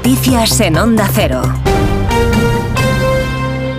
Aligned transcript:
Noticias 0.00 0.58
en 0.62 0.78
Onda 0.78 1.06
Cero. 1.12 1.42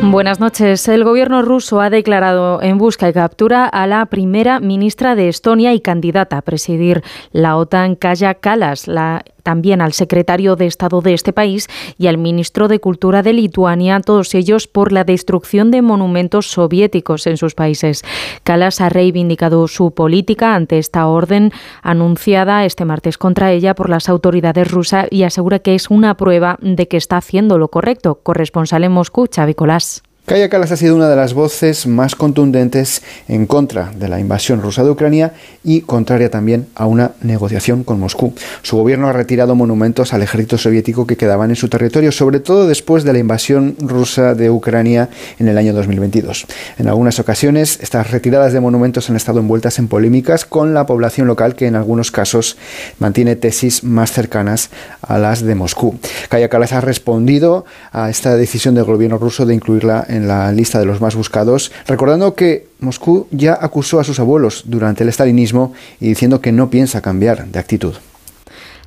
Buenas 0.00 0.40
noches. 0.40 0.88
El 0.88 1.04
gobierno 1.04 1.42
ruso 1.42 1.82
ha 1.82 1.90
declarado 1.90 2.62
en 2.62 2.78
busca 2.78 3.06
y 3.10 3.12
captura 3.12 3.66
a 3.66 3.86
la 3.86 4.06
primera 4.06 4.58
ministra 4.58 5.14
de 5.14 5.28
Estonia 5.28 5.74
y 5.74 5.80
candidata 5.80 6.38
a 6.38 6.42
presidir 6.42 7.04
la 7.32 7.58
OTAN, 7.58 7.96
Kaya 7.96 8.32
Kalas. 8.32 8.88
La 8.88 9.26
también 9.46 9.80
al 9.80 9.92
secretario 9.92 10.56
de 10.56 10.66
Estado 10.66 11.00
de 11.02 11.14
este 11.14 11.32
país 11.32 11.68
y 11.96 12.08
al 12.08 12.18
ministro 12.18 12.66
de 12.66 12.80
Cultura 12.80 13.22
de 13.22 13.32
Lituania, 13.32 14.00
todos 14.00 14.34
ellos 14.34 14.66
por 14.66 14.90
la 14.90 15.04
destrucción 15.04 15.70
de 15.70 15.82
monumentos 15.82 16.50
soviéticos 16.50 17.28
en 17.28 17.36
sus 17.36 17.54
países. 17.54 18.02
Kalas 18.42 18.80
ha 18.80 18.88
reivindicado 18.88 19.68
su 19.68 19.92
política 19.92 20.56
ante 20.56 20.78
esta 20.78 21.06
orden 21.06 21.52
anunciada 21.82 22.64
este 22.64 22.84
martes 22.84 23.18
contra 23.18 23.52
ella 23.52 23.76
por 23.76 23.88
las 23.88 24.08
autoridades 24.08 24.68
rusas 24.68 25.06
y 25.12 25.22
asegura 25.22 25.60
que 25.60 25.76
es 25.76 25.90
una 25.90 26.16
prueba 26.16 26.58
de 26.60 26.88
que 26.88 26.96
está 26.96 27.18
haciendo 27.18 27.56
lo 27.56 27.68
correcto. 27.68 28.18
Corresponsal 28.24 28.82
en 28.82 28.90
Moscú, 28.90 29.28
Xavi 29.32 29.54
Colás. 29.54 30.02
Kaya 30.26 30.48
Kalas 30.48 30.72
ha 30.72 30.76
sido 30.76 30.96
una 30.96 31.08
de 31.08 31.14
las 31.14 31.34
voces 31.34 31.86
más 31.86 32.16
contundentes 32.16 33.00
en 33.28 33.46
contra 33.46 33.92
de 33.96 34.08
la 34.08 34.18
invasión 34.18 34.60
rusa 34.60 34.82
de 34.82 34.90
Ucrania 34.90 35.34
y 35.62 35.82
contraria 35.82 36.32
también 36.32 36.66
a 36.74 36.86
una 36.86 37.12
negociación 37.20 37.84
con 37.84 38.00
Moscú. 38.00 38.34
Su 38.62 38.76
gobierno 38.76 39.06
ha 39.06 39.12
retirado 39.12 39.54
monumentos 39.54 40.12
al 40.12 40.22
ejército 40.22 40.58
soviético 40.58 41.06
que 41.06 41.16
quedaban 41.16 41.50
en 41.50 41.56
su 41.56 41.68
territorio, 41.68 42.10
sobre 42.10 42.40
todo 42.40 42.66
después 42.66 43.04
de 43.04 43.12
la 43.12 43.20
invasión 43.20 43.76
rusa 43.78 44.34
de 44.34 44.50
Ucrania 44.50 45.10
en 45.38 45.46
el 45.46 45.58
año 45.58 45.72
2022. 45.72 46.46
En 46.78 46.88
algunas 46.88 47.20
ocasiones, 47.20 47.78
estas 47.80 48.10
retiradas 48.10 48.52
de 48.52 48.58
monumentos 48.58 49.08
han 49.08 49.14
estado 49.14 49.38
envueltas 49.38 49.78
en 49.78 49.86
polémicas 49.86 50.44
con 50.44 50.74
la 50.74 50.86
población 50.86 51.28
local 51.28 51.54
que 51.54 51.68
en 51.68 51.76
algunos 51.76 52.10
casos 52.10 52.56
mantiene 52.98 53.36
tesis 53.36 53.84
más 53.84 54.10
cercanas 54.10 54.70
a 55.02 55.18
las 55.18 55.42
de 55.42 55.54
Moscú. 55.54 55.94
Kaya 56.30 56.48
Kalas 56.48 56.72
ha 56.72 56.80
respondido 56.80 57.64
a 57.92 58.10
esta 58.10 58.34
decisión 58.34 58.74
del 58.74 58.82
gobierno 58.82 59.18
ruso 59.18 59.46
de 59.46 59.54
incluirla 59.54 60.04
en 60.15 60.15
en 60.16 60.28
la 60.28 60.50
lista 60.52 60.78
de 60.78 60.86
los 60.86 61.00
más 61.00 61.14
buscados, 61.14 61.70
recordando 61.86 62.34
que 62.34 62.68
Moscú 62.80 63.28
ya 63.30 63.56
acusó 63.60 64.00
a 64.00 64.04
sus 64.04 64.18
abuelos 64.18 64.64
durante 64.66 65.02
el 65.04 65.08
estalinismo 65.08 65.72
y 66.00 66.08
diciendo 66.08 66.40
que 66.40 66.52
no 66.52 66.70
piensa 66.70 67.00
cambiar 67.00 67.46
de 67.46 67.58
actitud. 67.58 67.94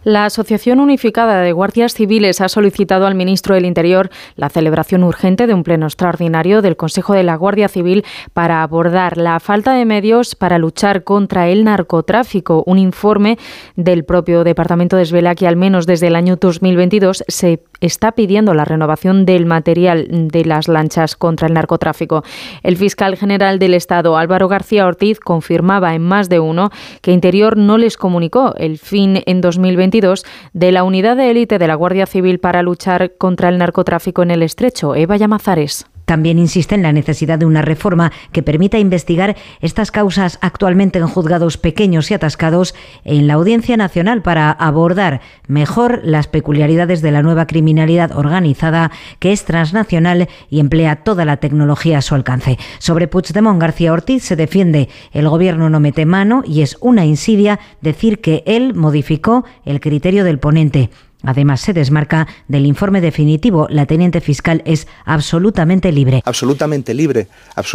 La 0.05 0.23
Asociación 0.25 0.79
Unificada 0.79 1.41
de 1.41 1.51
Guardias 1.51 1.93
Civiles 1.93 2.39
ha 2.39 2.47
solicitado 2.47 3.05
al 3.05 3.15
ministro 3.15 3.55
del 3.55 3.65
Interior 3.65 4.09
la 4.37 4.49
celebración 4.49 5.03
urgente 5.03 5.45
de 5.45 5.53
un 5.53 5.63
pleno 5.63 5.87
extraordinario 5.87 6.61
del 6.61 6.77
Consejo 6.77 7.13
de 7.13 7.23
la 7.23 7.35
Guardia 7.35 7.67
Civil 7.67 8.05
para 8.33 8.63
abordar 8.63 9.17
la 9.17 9.41
falta 9.41 9.73
de 9.73 9.83
medios 9.83 10.35
para 10.35 10.57
luchar 10.57 11.03
contra 11.03 11.49
el 11.49 11.65
narcotráfico. 11.65 12.63
Un 12.65 12.79
informe 12.79 13.37
del 13.75 14.05
propio 14.05 14.45
departamento 14.45 14.95
desvela 14.95 15.35
que 15.35 15.47
al 15.47 15.57
menos 15.57 15.85
desde 15.85 16.07
el 16.07 16.15
año 16.15 16.37
2022 16.37 17.25
se 17.27 17.61
está 17.81 18.11
pidiendo 18.13 18.53
la 18.53 18.65
renovación 18.65 19.25
del 19.25 19.45
material 19.45 20.07
de 20.09 20.45
las 20.45 20.67
lanchas 20.67 21.15
contra 21.15 21.47
el 21.47 21.53
narcotráfico. 21.53 22.23
El 22.63 22.77
fiscal 22.77 23.15
general 23.17 23.59
del 23.59 23.73
Estado, 23.73 24.17
Álvaro 24.17 24.47
García 24.47 24.85
Ortiz, 24.85 25.19
confirmaba 25.19 25.95
en 25.95 26.03
más 26.03 26.29
de 26.29 26.39
uno 26.39 26.71
que 27.01 27.11
Interior 27.11 27.57
no 27.57 27.77
les 27.77 27.97
comunicó 27.97 28.53
el 28.57 28.77
fin 28.77 29.23
en 29.25 29.41
2022 29.41 30.25
de 30.53 30.71
la 30.71 30.83
unidad 30.83 31.17
de 31.17 31.31
élite 31.31 31.57
de 31.57 31.67
la 31.67 31.75
Guardia 31.75 32.05
Civil 32.05 32.39
para 32.39 32.63
luchar 32.63 33.13
contra 33.17 33.49
el 33.49 33.57
narcotráfico 33.57 34.23
en 34.23 34.31
el 34.31 34.43
estrecho. 34.43 34.95
Eva 34.95 35.17
Llamazares. 35.17 35.88
También 36.09 36.39
insiste 36.39 36.73
en 36.73 36.81
la 36.81 36.91
necesidad 36.91 37.37
de 37.37 37.45
una 37.45 37.61
reforma 37.61 38.11
que 38.31 38.41
permita 38.41 38.79
investigar 38.79 39.37
estas 39.61 39.91
causas 39.91 40.39
actualmente 40.41 40.97
en 40.97 41.05
juzgados 41.05 41.57
pequeños 41.57 42.09
y 42.09 42.15
atascados 42.15 42.73
en 43.05 43.27
la 43.27 43.35
Audiencia 43.35 43.77
Nacional 43.77 44.23
para 44.23 44.49
abordar 44.49 45.21
mejor 45.45 46.01
las 46.03 46.25
peculiaridades 46.25 47.03
de 47.03 47.11
la 47.11 47.21
nueva 47.21 47.45
criminalidad 47.45 48.17
organizada 48.17 48.89
que 49.19 49.31
es 49.31 49.45
transnacional 49.45 50.29
y 50.49 50.59
emplea 50.59 51.03
toda 51.03 51.25
la 51.25 51.37
tecnología 51.37 51.99
a 51.99 52.01
su 52.01 52.15
alcance. 52.15 52.57
Sobre 52.79 53.07
Puigdemont 53.07 53.61
García 53.61 53.93
Ortiz 53.93 54.23
se 54.23 54.35
defiende 54.35 54.89
el 55.11 55.29
gobierno 55.29 55.69
no 55.69 55.79
mete 55.79 56.07
mano 56.07 56.41
y 56.43 56.63
es 56.63 56.75
una 56.81 57.05
insidia 57.05 57.59
decir 57.81 58.19
que 58.19 58.41
él 58.47 58.73
modificó 58.73 59.45
el 59.63 59.79
criterio 59.79 60.23
del 60.23 60.39
ponente. 60.39 60.89
Además, 61.23 61.59
se 61.59 61.73
desmarca 61.73 62.27
del 62.47 62.65
informe 62.65 63.01
definitivo. 63.01 63.67
La 63.69 63.85
teniente 63.85 64.21
fiscal 64.21 64.61
es 64.65 64.87
absolutamente 65.03 65.91
libre. 65.91 66.21
Absolutamente 66.23 66.93
libre. 66.93 67.27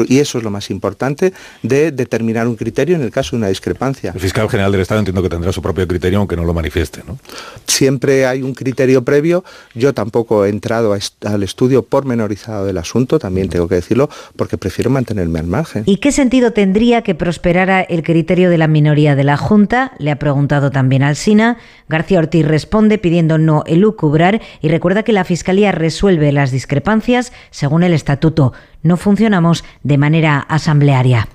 y 0.08 0.18
eso 0.18 0.38
es 0.38 0.44
lo 0.44 0.50
más 0.50 0.70
importante 0.70 1.32
de 1.62 1.92
determinar 1.92 2.48
un 2.48 2.56
criterio 2.56 2.96
en 2.96 3.02
el 3.02 3.10
caso 3.10 3.32
de 3.32 3.38
una 3.38 3.48
discrepancia. 3.48 4.12
El 4.14 4.20
fiscal 4.20 4.48
general 4.48 4.72
del 4.72 4.80
Estado 4.80 5.00
entiendo 5.00 5.22
que 5.22 5.28
tendrá 5.28 5.52
su 5.52 5.60
propio 5.60 5.86
criterio 5.86 6.20
aunque 6.20 6.36
no 6.36 6.44
lo 6.44 6.54
manifieste. 6.54 7.02
¿no? 7.06 7.18
Siempre 7.66 8.26
hay 8.26 8.42
un 8.42 8.54
criterio 8.54 9.04
previo. 9.04 9.44
Yo 9.74 9.92
tampoco 9.92 10.46
he 10.46 10.48
entrado 10.48 10.94
al 10.94 11.42
estudio 11.42 11.82
pormenorizado 11.82 12.64
del 12.64 12.78
asunto, 12.78 13.18
también 13.18 13.50
tengo 13.50 13.68
que 13.68 13.74
decirlo, 13.74 14.08
porque 14.36 14.56
prefiero 14.56 14.90
mantenerme 14.90 15.38
al 15.38 15.46
margen. 15.46 15.82
¿Y 15.86 15.98
qué 15.98 16.12
sentido 16.12 16.52
tendría 16.52 17.02
que 17.02 17.14
prosperara 17.14 17.82
el 17.82 18.02
criterio 18.02 18.48
de 18.48 18.58
la 18.58 18.68
minoría 18.68 19.14
de 19.16 19.24
la 19.24 19.36
Junta? 19.36 19.92
Le 19.98 20.10
ha 20.10 20.18
preguntado 20.18 20.70
también 20.70 21.02
al 21.02 21.16
SINA. 21.16 21.58
García 21.88 22.18
Ortiz 22.18 22.46
responde 22.46 22.96
pidiendo 22.98 23.33
no 23.38 23.62
elucubrar 23.66 24.40
y 24.60 24.68
recuerda 24.68 25.02
que 25.02 25.12
la 25.12 25.24
Fiscalía 25.24 25.72
resuelve 25.72 26.32
las 26.32 26.50
discrepancias 26.50 27.32
según 27.50 27.82
el 27.82 27.92
estatuto. 27.92 28.52
No 28.82 28.96
funcionamos 28.96 29.64
de 29.82 29.98
manera 29.98 30.38
asamblearia. 30.38 31.28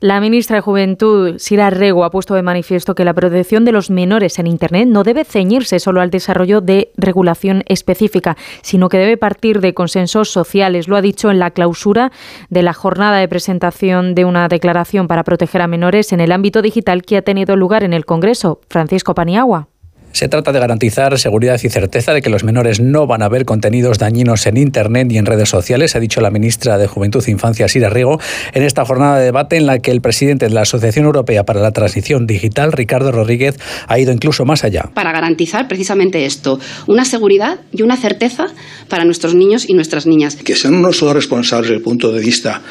La 0.00 0.20
ministra 0.20 0.54
de 0.54 0.60
Juventud, 0.60 1.38
Sira 1.38 1.70
Rego, 1.70 2.04
ha 2.04 2.12
puesto 2.12 2.36
de 2.36 2.42
manifiesto 2.42 2.94
que 2.94 3.04
la 3.04 3.14
protección 3.14 3.64
de 3.64 3.72
los 3.72 3.90
menores 3.90 4.38
en 4.38 4.46
Internet 4.46 4.86
no 4.86 5.02
debe 5.02 5.24
ceñirse 5.24 5.80
solo 5.80 6.00
al 6.00 6.10
desarrollo 6.10 6.60
de 6.60 6.92
regulación 6.96 7.64
específica, 7.66 8.36
sino 8.62 8.88
que 8.88 8.98
debe 8.98 9.16
partir 9.16 9.60
de 9.60 9.74
consensos 9.74 10.30
sociales. 10.30 10.86
Lo 10.86 10.94
ha 10.94 11.02
dicho 11.02 11.32
en 11.32 11.40
la 11.40 11.50
clausura 11.50 12.12
de 12.48 12.62
la 12.62 12.74
jornada 12.74 13.18
de 13.18 13.26
presentación 13.26 14.14
de 14.14 14.24
una 14.24 14.46
declaración 14.46 15.08
para 15.08 15.24
proteger 15.24 15.62
a 15.62 15.66
menores 15.66 16.12
en 16.12 16.20
el 16.20 16.30
ámbito 16.30 16.62
digital 16.62 17.02
que 17.02 17.16
ha 17.16 17.22
tenido 17.22 17.56
lugar 17.56 17.82
en 17.82 17.92
el 17.92 18.04
Congreso. 18.04 18.60
Francisco 18.68 19.16
Paniagua. 19.16 19.66
Se 20.12 20.26
trata 20.28 20.52
de 20.52 20.58
garantizar 20.58 21.16
seguridad 21.18 21.60
y 21.62 21.68
certeza 21.68 22.12
de 22.12 22.22
que 22.22 22.30
los 22.30 22.42
menores 22.42 22.80
no 22.80 23.06
van 23.06 23.22
a 23.22 23.28
ver 23.28 23.44
contenidos 23.44 23.98
dañinos 23.98 24.46
en 24.46 24.56
Internet 24.56 25.12
y 25.12 25.18
en 25.18 25.26
redes 25.26 25.48
sociales, 25.48 25.94
ha 25.94 26.00
dicho 26.00 26.20
la 26.20 26.30
ministra 26.30 26.78
de 26.78 26.86
Juventud 26.86 27.22
e 27.26 27.30
Infancia, 27.30 27.68
Sira 27.68 27.88
Riego, 27.88 28.18
en 28.52 28.62
esta 28.62 28.84
jornada 28.84 29.18
de 29.18 29.26
debate 29.26 29.56
en 29.56 29.66
la 29.66 29.78
que 29.78 29.90
el 29.90 30.00
presidente 30.00 30.46
de 30.46 30.54
la 30.54 30.62
Asociación 30.62 31.04
Europea 31.04 31.44
para 31.44 31.60
la 31.60 31.72
Transición 31.72 32.26
Digital, 32.26 32.72
Ricardo 32.72 33.12
Rodríguez, 33.12 33.58
ha 33.86 33.98
ido 33.98 34.12
incluso 34.12 34.44
más 34.44 34.64
allá. 34.64 34.90
Para 34.94 35.12
garantizar 35.12 35.68
precisamente 35.68 36.24
esto, 36.24 36.58
una 36.86 37.04
seguridad 37.04 37.60
y 37.72 37.82
una 37.82 37.96
certeza 37.96 38.46
para 38.88 39.04
nuestros 39.04 39.34
niños 39.34 39.68
y 39.68 39.74
nuestras 39.74 40.06
niñas. 40.06 40.36
Que 40.36 40.56
sean 40.56 40.82
no 40.82 40.92
solo 40.92 41.14
responsables 41.14 41.68
desde 41.68 41.76
el 41.76 41.82
punto 41.82 42.12
de 42.12 42.20
vista 42.20 42.62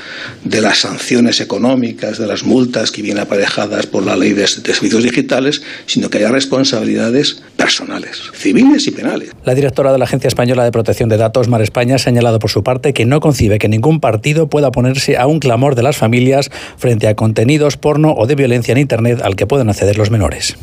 de 0.44 0.62
las 0.62 0.80
sanciones 0.80 1.40
económicas, 1.40 2.18
de 2.18 2.28
las 2.28 2.44
multas 2.44 2.92
que 2.92 3.02
vienen 3.02 3.24
aparejadas 3.24 3.86
por 3.86 4.06
la 4.06 4.16
ley 4.16 4.34
de, 4.34 4.42
de 4.42 4.48
servicios 4.48 5.04
digitales, 5.04 5.62
sino 5.86 6.10
que 6.10 6.18
haya 6.18 6.30
responsabilidades 6.30 7.37
personales, 7.56 8.22
civiles 8.34 8.88
y 8.88 8.92
penales. 8.92 9.32
La 9.44 9.56
directora 9.56 9.92
de 9.92 9.98
la 9.98 10.06
Agencia 10.06 10.28
Española 10.28 10.64
de 10.64 10.72
Protección 10.72 11.10
de 11.10 11.18
Datos, 11.18 11.48
Mar 11.48 11.62
España, 11.62 11.96
ha 11.96 12.00
señalado 12.00 12.40
por 12.40 12.50
su 12.50 12.64
parte 12.64 12.94
que 12.94 13.06
no 13.06 13.20
concibe 13.20 13.60
que 13.60 13.68
ningún 13.68 14.00
partido 14.00 14.48
pueda 14.48 14.72
ponerse 14.72 15.18
a 15.18 15.28
un 15.28 15.40
clamor 15.40 15.76
de 15.76 15.84
las 15.84 15.98
familias 15.98 16.50
frente 16.78 17.08
a 17.08 17.16
contenidos 17.16 17.78
porno 17.78 18.14
o 18.18 18.28
de 18.28 18.36
violencia 18.36 18.72
en 18.72 18.78
Internet 18.78 19.22
al 19.24 19.36
que 19.36 19.48
pueden 19.48 19.70
acceder 19.70 19.98
los 19.98 20.12
menores. 20.12 20.58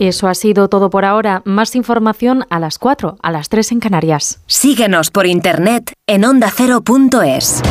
Eso 0.00 0.28
ha 0.28 0.34
sido 0.34 0.68
todo 0.68 0.88
por 0.88 1.04
ahora. 1.04 1.42
Más 1.44 1.76
información 1.76 2.46
a 2.48 2.58
las 2.58 2.78
4, 2.78 3.18
a 3.22 3.30
las 3.30 3.50
3 3.50 3.72
en 3.72 3.80
Canarias. 3.80 4.40
Síguenos 4.46 5.10
por 5.10 5.26
internet 5.26 5.92
en 6.06 6.24
ondacero.es. 6.24 7.62